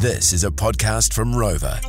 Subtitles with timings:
[0.00, 1.80] This is a podcast from Rover.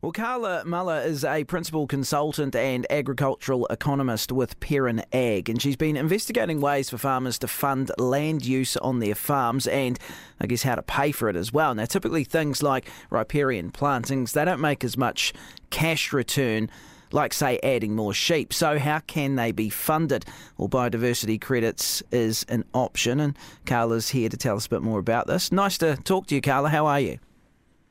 [0.00, 5.76] Well, Carla Muller is a principal consultant and agricultural economist with Perrin Ag, and she's
[5.76, 9.98] been investigating ways for farmers to fund land use on their farms and,
[10.40, 11.74] I guess, how to pay for it as well.
[11.74, 15.34] Now, typically things like riparian plantings, they don't make as much
[15.68, 16.70] cash return
[17.12, 18.52] like, say, adding more sheep.
[18.52, 20.24] So, how can they be funded?
[20.56, 23.36] Well, biodiversity credits is an option, and
[23.66, 25.52] Carla's here to tell us a bit more about this.
[25.52, 26.68] Nice to talk to you, Carla.
[26.68, 27.18] How are you?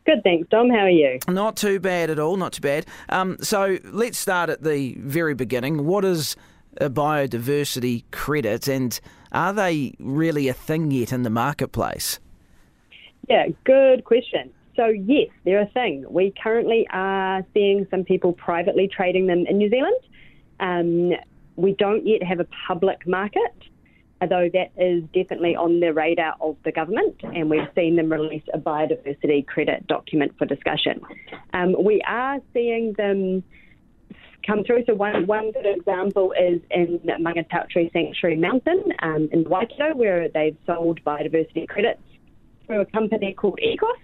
[0.06, 0.70] Good, thanks, Dom.
[0.70, 1.20] How are you?
[1.28, 2.86] Not too bad at all, not too bad.
[3.10, 5.86] Um, so, let's start at the very beginning.
[5.86, 6.36] What is
[6.80, 9.00] a biodiversity credit, and
[9.32, 12.20] are they really a thing yet in the marketplace?
[13.28, 14.52] Yeah, good question.
[14.78, 16.06] So, yes, they're a thing.
[16.08, 20.00] We currently are seeing some people privately trading them in New Zealand.
[20.60, 21.12] Um,
[21.56, 23.56] we don't yet have a public market,
[24.22, 28.44] although that is definitely on the radar of the government, and we've seen them release
[28.54, 31.02] a biodiversity credit document for discussion.
[31.54, 33.44] Um, we are seeing them
[34.45, 34.84] come through.
[34.86, 40.58] So one one good example is in Maungatautari Sanctuary Mountain um, in Waikato, where they've
[40.67, 42.02] sold biodiversity credits
[42.67, 43.97] through a company called Ekos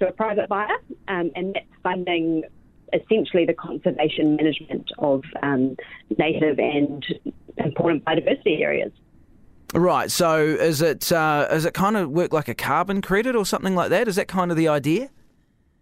[0.00, 0.76] to a private buyer,
[1.08, 2.42] um, and that's funding
[2.92, 5.76] essentially the conservation management of um,
[6.18, 7.04] native and
[7.58, 8.92] important biodiversity areas.
[9.72, 10.10] Right.
[10.10, 13.76] So is it uh, is it kind of work like a carbon credit or something
[13.76, 14.08] like that?
[14.08, 15.10] Is that kind of the idea?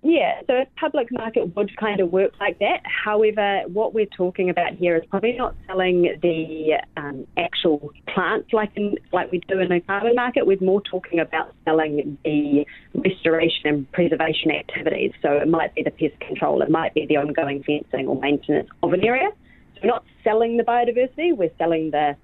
[0.02, 2.82] Yeah, so a public market would kind of work like that.
[2.84, 8.70] However, what we're talking about here is probably not selling the um, actual plants like
[8.76, 10.46] in, like we do in a carbon market.
[10.46, 15.12] We're more talking about selling the restoration and preservation activities.
[15.20, 18.68] So it might be the pest control, it might be the ongoing fencing or maintenance
[18.84, 19.30] of an area.
[19.74, 22.16] So we're not selling the biodiversity, we're selling the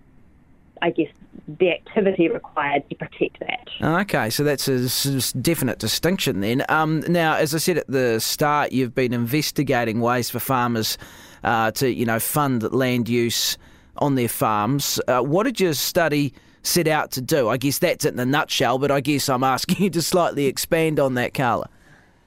[0.83, 1.09] I guess,
[1.47, 3.69] the activity required to protect that.
[3.83, 6.65] Okay, so that's a definite distinction then.
[6.69, 10.99] Um, now, as I said at the start, you've been investigating ways for farmers
[11.43, 13.59] uh, to, you know, fund land use
[13.99, 15.01] on their farms.
[15.07, 16.33] Uh, what did your study
[16.63, 17.49] set out to do?
[17.49, 20.47] I guess that's it in a nutshell, but I guess I'm asking you to slightly
[20.47, 21.69] expand on that, Carla.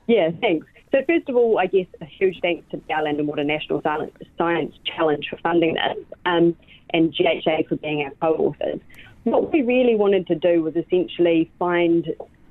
[0.08, 0.68] Yeah, thanks.
[0.92, 3.82] So first of all, I guess a huge thanks to the Land and Water National
[3.82, 6.06] Science Challenge for funding this.
[6.26, 6.56] Um,
[6.94, 8.80] and GHA for being our co-authors.
[9.24, 12.08] What we really wanted to do was essentially find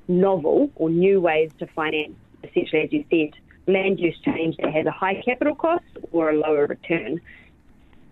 [0.07, 4.85] novel or new ways to finance, essentially, as you said, land use change that has
[4.85, 7.19] a high capital cost or a lower return.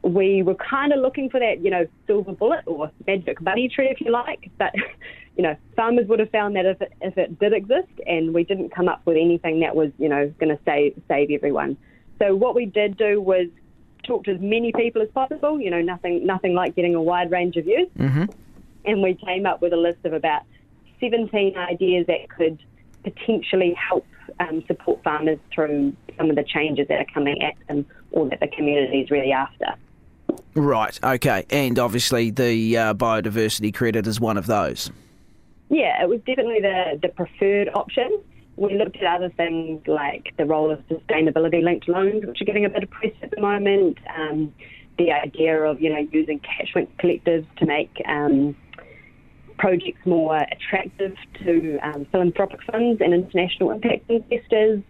[0.01, 3.87] We were kind of looking for that, you know, silver bullet or magic money tree,
[3.87, 4.51] if you like.
[4.57, 4.73] But,
[5.37, 8.43] you know, farmers would have found that if it, if it did exist, and we
[8.43, 11.77] didn't come up with anything that was, you know, going to save save everyone.
[12.19, 13.47] So what we did do was
[14.05, 15.59] talk to as many people as possible.
[15.59, 17.87] You know, nothing nothing like getting a wide range of views.
[17.97, 18.25] Mm-hmm.
[18.85, 20.43] And we came up with a list of about
[20.99, 22.59] 17 ideas that could
[23.03, 24.05] potentially help
[24.39, 28.39] um, support farmers through some of the changes that are coming at them or that
[28.39, 29.75] the community is really after.
[30.55, 31.45] Right, okay.
[31.49, 34.89] And obviously the uh, biodiversity credit is one of those.
[35.69, 38.21] Yeah, it was definitely the, the preferred option
[38.57, 42.65] we looked at other things like the role of sustainability linked loans, which are getting
[42.65, 43.97] a bit of press at the moment.
[44.17, 44.53] Um,
[44.97, 48.55] the idea of you know using catchment collectives to make um,
[49.57, 54.81] projects more attractive to um, philanthropic funds and international impact investors.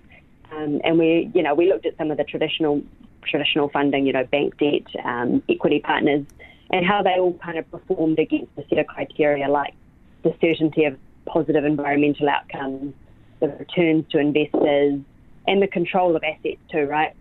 [0.51, 2.83] Um, and we you know we looked at some of the traditional
[3.27, 6.27] traditional funding, you know, bank debt, um, equity partners,
[6.69, 9.73] and how they all kind of performed against a set of criteria like
[10.21, 12.93] the certainty of positive environmental outcomes
[13.39, 15.01] the returns to investors,
[15.47, 17.13] and the control of assets too, right?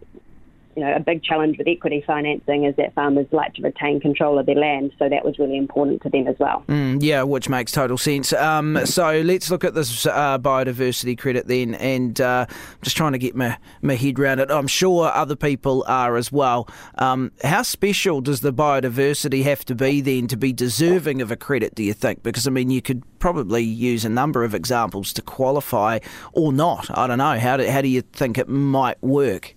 [0.77, 4.39] You know, a big challenge with equity financing is that farmers like to retain control
[4.39, 6.65] of their land, so that was really important to them as well.
[6.69, 8.33] Mm, yeah, which makes total sense.
[8.33, 12.47] Um, so let's look at this uh, biodiversity credit then, and uh,
[12.83, 14.51] just trying to get my, my head around it.
[14.51, 16.69] I'm sure other people are as well.
[16.99, 21.37] Um, how special does the biodiversity have to be then to be deserving of a
[21.37, 22.23] credit, do you think?
[22.23, 25.99] Because, I mean, you could probably use a number of examples to qualify
[26.33, 26.97] or not.
[26.97, 27.39] I don't know.
[27.39, 29.55] How do, how do you think it might work?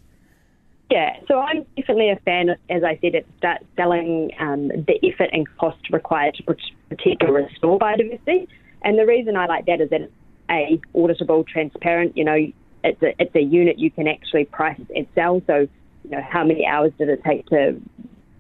[0.90, 5.30] Yeah, so I'm definitely a fan, as I said, at start selling um, the effort
[5.34, 8.48] and cost required to protect or restore biodiversity.
[8.84, 10.14] And the reason I like that is that it's
[10.50, 12.16] a auditable, transparent.
[12.16, 12.38] You know,
[12.86, 15.42] it's a it's a unit you can actually price and sell.
[15.46, 15.68] So,
[16.04, 17.82] you know, how many hours did it take to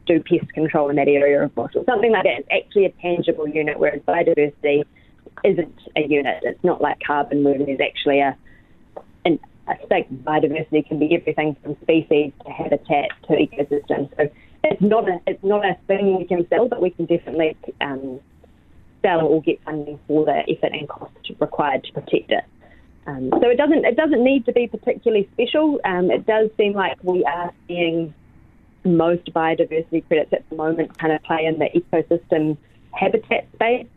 [0.05, 2.39] do pest control in that area of bush or something like that?
[2.39, 4.83] It's actually a tangible unit, whereas biodiversity
[5.43, 6.43] isn't a unit.
[6.43, 8.37] It's not like carbon, where there's actually a
[9.25, 9.37] an
[9.67, 14.09] I think biodiversity can be everything from species to habitat to ecosystem.
[14.15, 14.29] So
[14.63, 18.19] it's not a it's not a thing we can sell, but we can definitely um,
[19.01, 22.43] sell or get funding for the effort and cost required to protect it.
[23.07, 25.79] Um, so it doesn't it doesn't need to be particularly special.
[25.83, 28.13] Um, it does seem like we are seeing
[28.85, 32.57] most biodiversity credits at the moment kind of play in the ecosystem
[32.91, 33.87] habitat space.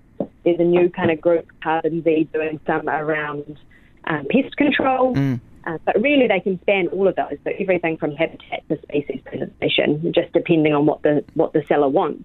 [0.44, 3.58] There's a new kind of group, Carbon Z, doing some around
[4.04, 5.14] um, pest control.
[5.14, 5.40] Mm.
[5.64, 7.36] Uh, but really, they can span all of those.
[7.44, 11.88] So everything from habitat to species preservation, just depending on what the what the seller
[11.88, 12.24] wants.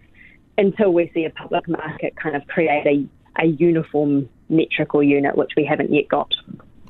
[0.58, 5.52] Until we see a public market kind of create a, a uniform metrical unit, which
[5.58, 6.32] we haven't yet got.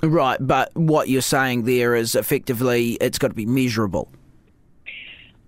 [0.03, 4.09] Right, but what you're saying there is effectively it's got to be measurable.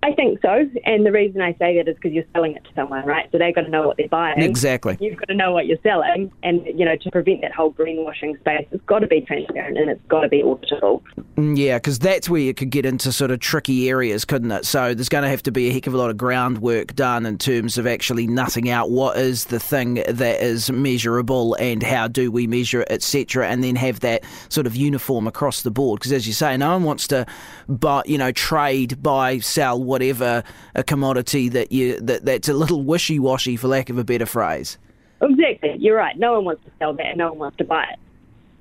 [0.03, 0.69] I think so.
[0.85, 3.27] And the reason I say that is because you're selling it to someone, right?
[3.31, 4.41] So they've got to know what they're buying.
[4.41, 4.95] Exactly.
[4.99, 6.31] You've got to know what you're selling.
[6.43, 9.89] And, you know, to prevent that whole greenwashing space, it's got to be transparent and
[9.89, 11.01] it's got to be auditable.
[11.35, 14.65] Mm, yeah, because that's where you could get into sort of tricky areas, couldn't it?
[14.65, 17.25] So there's going to have to be a heck of a lot of groundwork done
[17.25, 22.07] in terms of actually nutting out what is the thing that is measurable and how
[22.07, 23.47] do we measure it, etc.
[23.47, 25.99] And then have that sort of uniform across the board.
[25.99, 27.25] Because as you say, no one wants to
[27.67, 30.43] buy, you know, trade, buy, sell, whatever
[30.75, 34.25] a commodity that you that that's a little wishy washy for lack of a better
[34.25, 34.77] phrase.
[35.21, 36.17] Exactly, you're right.
[36.17, 37.17] No one wants to sell that.
[37.17, 37.99] No one wants to buy it.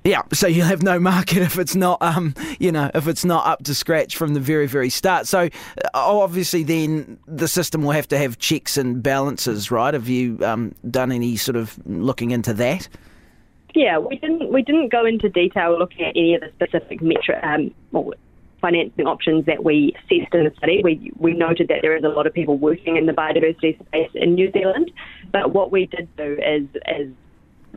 [0.07, 3.45] Yeah, so you'll have no market if it's not, um, you know, if it's not
[3.45, 5.27] up to scratch from the very, very start.
[5.27, 5.49] So,
[5.83, 9.93] uh, obviously, then the system will have to have checks and balances, right?
[9.93, 12.87] Have you um, done any sort of looking into that?
[13.75, 14.51] Yeah, we didn't.
[14.51, 17.73] We didn't go into detail looking at any of the specific metric, um,
[18.61, 20.81] financing options that we assessed in the study.
[20.83, 24.11] We, we noted that there is a lot of people working in the biodiversity space
[24.15, 24.91] in New Zealand,
[25.31, 27.11] but what we did do is, is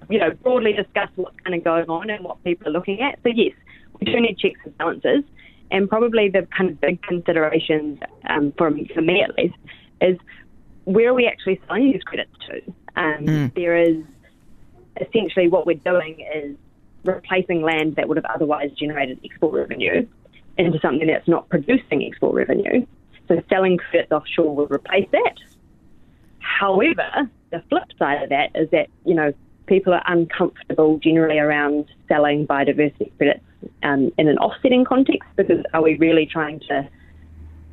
[0.08, 3.18] you know, broadly discuss what's kind of going on and what people are looking at.
[3.22, 3.52] So yes,
[3.98, 5.24] we do need checks and balances,
[5.70, 9.56] and probably the kind of big considerations um, for, for me at least
[10.00, 10.16] is
[10.84, 12.62] where are we actually selling these credits to?
[12.96, 13.54] Um, mm.
[13.54, 14.02] There is
[15.00, 16.56] essentially what we're doing is
[17.04, 20.06] replacing land that would have otherwise generated export revenue
[20.58, 22.86] into something that's not producing export revenue.
[23.28, 25.36] So selling credits offshore will replace that.
[26.40, 29.32] However, the flip side of that is that, you know,
[29.66, 33.44] people are uncomfortable generally around selling biodiversity credits
[33.82, 36.88] um, in an offsetting context because are we really trying to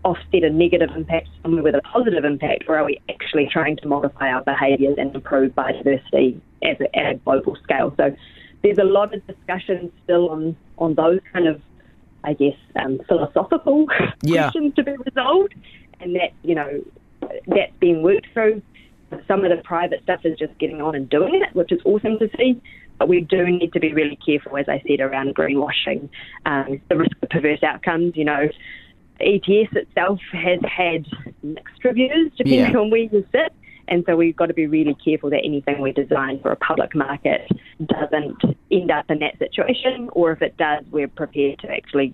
[0.04, 3.88] offset a negative impact somewhere with a positive impact, or are we actually trying to
[3.88, 7.94] modify our behaviours and improve biodiversity at a, at a global scale?
[7.98, 8.16] So
[8.64, 11.62] there's a lot of discussion still on, on those kind of
[12.28, 13.86] I guess, um, philosophical
[14.22, 14.44] yeah.
[14.44, 15.56] questions to be resolved,
[16.02, 16.84] and that you know
[17.48, 18.62] that's being worked through.
[19.30, 22.20] Some of the private stuff is just getting on and doing it, which is awesome
[22.20, 22.62] to see.
[23.00, 26.10] But we do need to be really careful, as I said, around greenwashing,
[26.46, 28.18] um, the risk of perverse outcomes.
[28.18, 28.50] You know,
[29.22, 31.06] ETS itself has had
[31.44, 32.78] mixed reviews depending yeah.
[32.78, 33.54] on where you sit.
[33.88, 36.96] And so we've got to be really careful that anything we design for a public
[36.96, 37.50] market
[37.86, 42.14] doesn't end up in that situation, or if it does, we're prepared to actually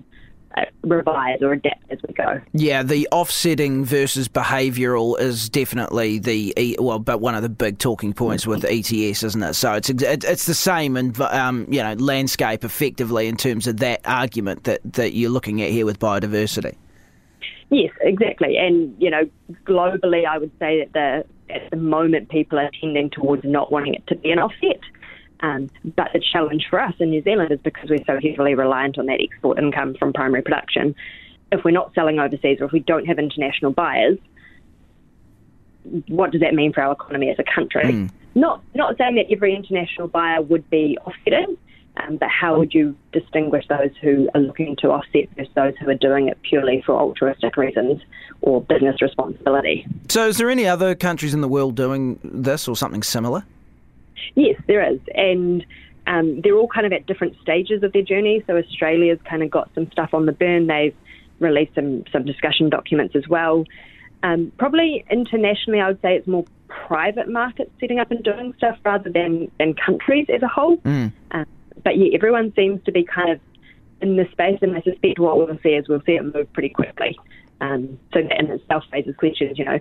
[0.56, 2.40] uh, revise or adapt as we go.
[2.54, 8.14] Yeah, the offsetting versus behavioural is definitely the well, but one of the big talking
[8.14, 9.56] points with ETS, isn't it?
[9.56, 14.02] So it's it's the same and um, you know landscape effectively in terms of that
[14.06, 16.76] argument that that you're looking at here with biodiversity.
[17.74, 18.58] Yes, exactly.
[18.58, 19.24] And, you know,
[19.66, 23.94] globally, I would say that the, at the moment people are tending towards not wanting
[23.96, 24.80] it to be an offset.
[25.42, 28.98] Um, but the challenge for us in New Zealand is because we're so heavily reliant
[28.98, 30.96] on that export income from primary production.
[31.52, 34.18] If we're not selling overseas or if we don't have international buyers,
[36.08, 37.84] what does that mean for our economy as a country?
[37.84, 38.12] Mm.
[38.36, 41.58] Not not saying that every international buyer would be offsetting,
[41.98, 45.90] um, but how would you distinguish those who are looking to offset versus those who
[45.90, 48.02] are doing it purely for altruistic reasons
[48.42, 49.86] or business responsibility?
[50.10, 53.46] So, is there any other countries in the world doing this or something similar?
[54.36, 55.00] Yes, there is.
[55.14, 55.64] And
[56.08, 58.44] um, they're all kind of at different stages of their journey.
[58.48, 60.66] So, Australia's kind of got some stuff on the burn.
[60.66, 60.96] They've
[61.40, 63.66] released some, some discussion documents as well.
[64.24, 68.80] Um, probably internationally, I would say it's more private markets setting up and doing stuff
[68.84, 70.78] rather than, than countries as a whole.
[70.78, 71.12] Mm.
[71.32, 71.46] Um,
[71.84, 73.40] but yeah, everyone seems to be kind of
[74.02, 76.70] in the space, and I suspect what we'll see is we'll see it move pretty
[76.70, 77.18] quickly.
[77.62, 79.80] Um, so that in itself raises questions, you know,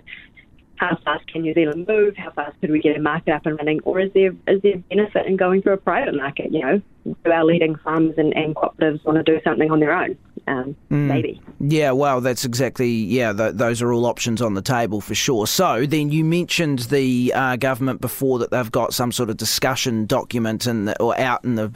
[0.75, 2.15] how fast can New Zealand move?
[2.17, 3.79] How fast could we get a market up and running?
[3.83, 6.51] Or is there is there benefit in going through a private market?
[6.51, 9.93] You know, do our leading farms and, and cooperatives want to do something on their
[9.93, 10.17] own?
[10.47, 11.07] Um, mm.
[11.07, 11.41] Maybe.
[11.59, 15.47] Yeah, well, that's exactly, yeah, th- those are all options on the table for sure.
[15.47, 20.05] So then you mentioned the uh, government before that they've got some sort of discussion
[20.05, 21.71] document in or out in the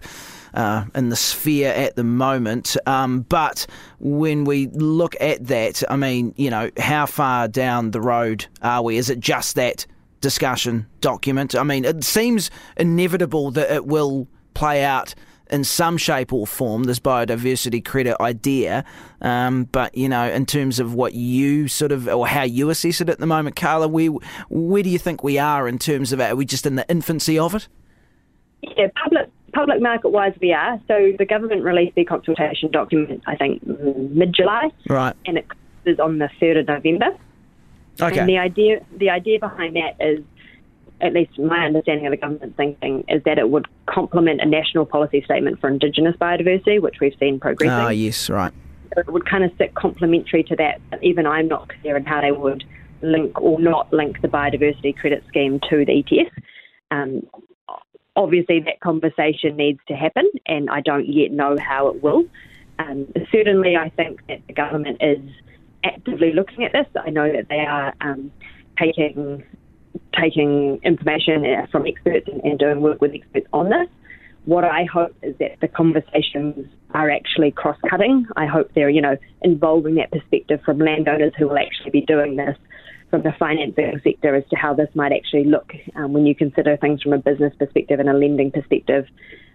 [0.54, 2.76] uh, in the sphere at the moment.
[2.88, 3.68] Um, but
[4.00, 8.82] when we look at that, I mean, you know, how far down the road are
[8.82, 8.98] we?
[8.98, 9.86] Is it just that
[10.20, 11.56] discussion document?
[11.56, 15.14] I mean, it seems inevitable that it will play out
[15.50, 18.84] in some shape or form this biodiversity credit idea.
[19.22, 23.02] Um, but you know, in terms of what you sort of or how you assess
[23.02, 24.12] it at the moment, Carla, where
[24.50, 26.32] where do you think we are in terms of it?
[26.32, 27.68] Are we just in the infancy of it?
[28.62, 30.80] Yeah, public public market wise, we are.
[30.88, 35.48] So the government released their consultation document, I think, mid July, right, and it
[35.86, 37.18] is on the third of November.
[38.00, 38.20] Okay.
[38.20, 40.24] And the idea the idea behind that is
[41.02, 44.86] at least my understanding of the government thinking, is that it would complement a national
[44.86, 47.72] policy statement for Indigenous biodiversity, which we've seen progressing.
[47.72, 48.54] Ah, yes, right.
[48.96, 50.82] It would kind of sit complementary to that.
[51.04, 52.64] Even I'm not clear on how they would
[53.02, 56.32] link or not link the biodiversity credit scheme to the ETS.
[56.90, 57.28] Um,
[58.16, 62.26] obviously, that conversation needs to happen, and I don't yet know how it will.
[62.80, 65.20] Um, certainly, I think that the government is
[65.84, 66.88] actively looking at this.
[66.96, 68.32] I know that they are um,
[68.80, 69.44] taking
[70.20, 73.88] taking information uh, from experts and, and doing work with experts on this.
[74.46, 78.28] What I hope is that the conversations are actually cross-cutting.
[78.38, 82.38] I hope they're, you know, involving that perspective from landowners who will actually be doing
[82.38, 82.58] this,
[83.10, 86.78] from the financing sector as to how this might actually look um, when you consider
[86.78, 89.06] things from a business perspective and a lending perspective,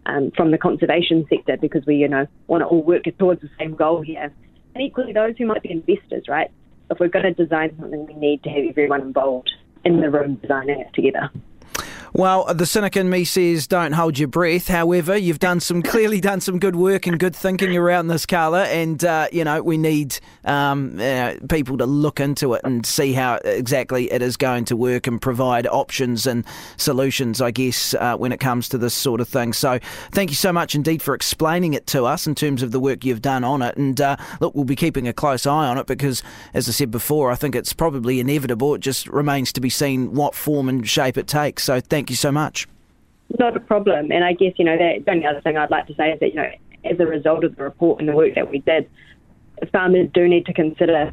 [0.07, 3.51] um, from the conservation sector, because we, you know, want to all work towards the
[3.59, 4.33] same goal here.
[4.75, 6.51] And equally, those who might be investors, right?
[6.91, 9.51] If we're going to design something, we need to have everyone involved
[9.85, 11.31] in the room designing it together.
[12.15, 14.69] Well, the cynic in me says don't hold your breath.
[14.69, 18.65] However, you've done some clearly done some good work and good thinking around this, Carla,
[18.65, 23.15] and uh, you know we need um, uh, people to look into it and see
[23.15, 26.45] how exactly it is going to work and provide options and
[26.77, 29.55] solutions, I guess, uh, when it comes to this sort of thing.
[29.55, 29.79] So,
[30.11, 33.07] thank you so much indeed for explaining it to us in terms of the work
[33.07, 33.79] you've done on it.
[33.79, 36.91] And uh, look, we'll be keeping a close eye on it because, as I said
[36.91, 38.75] before, I think it's probably inevitable.
[38.75, 41.63] It just remains to be seen what form and shape it takes.
[41.63, 42.67] So, thank Thank you so much.
[43.39, 44.11] Not a problem.
[44.11, 46.31] And I guess, you know, the only other thing I'd like to say is that,
[46.31, 46.51] you know,
[46.83, 48.91] as a result of the report and the work that we did,
[49.71, 51.13] farmers do need to consider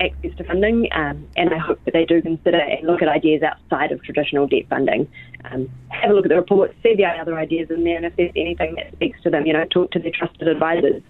[0.00, 3.42] access to funding, um, and I hope that they do consider and look at ideas
[3.42, 5.08] outside of traditional debt funding.
[5.46, 8.14] Um, have a look at the report, see the other ideas in there, and if
[8.16, 11.02] there's anything that speaks to them, you know, talk to their trusted advisors,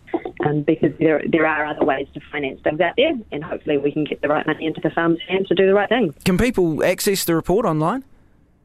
[0.47, 3.91] um, because there there are other ways to finance things out there, and hopefully we
[3.91, 6.15] can get the right money into the farmers' hands to do the right thing.
[6.25, 8.05] Can people access the report online?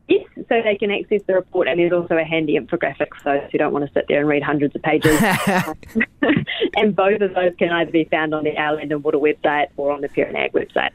[0.07, 3.49] Yes, so they can access the report, and there's also a handy infographic for those
[3.51, 5.21] who don't want to sit there and read hundreds of pages.
[6.75, 9.67] and both of those can either be found on the Our Land and Water website
[9.77, 10.91] or on the Perrin Ag website.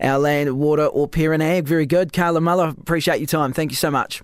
[0.00, 1.66] Our Land, Water, or Perrin Ag.
[1.66, 2.12] Very good.
[2.12, 3.52] Carla Muller, appreciate your time.
[3.52, 4.22] Thank you so much.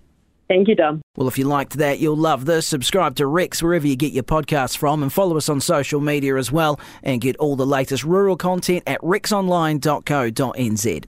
[0.48, 1.02] Thank you, Dom.
[1.16, 2.68] Well, if you liked that, you'll love this.
[2.68, 6.36] Subscribe to Rex wherever you get your podcasts from and follow us on social media
[6.36, 11.06] as well and get all the latest rural content at rexonline.co.nz.